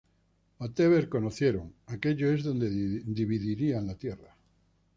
[0.57, 4.35] Wherever Conocieron, aquello es donde dividirían la tierra.